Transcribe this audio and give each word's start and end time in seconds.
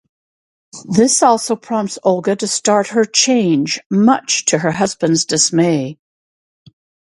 This 0.89 1.21
also 1.21 1.55
prompts 1.55 1.99
Olga 2.03 2.35
to 2.37 2.47
start 2.47 2.87
her 2.87 3.05
change 3.05 3.79
much 3.91 4.45
to 4.45 4.57
her 4.57 4.71
husband's 4.71 5.25
dismay. 5.25 5.99